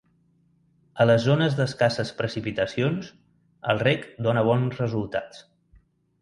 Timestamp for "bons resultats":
4.49-5.45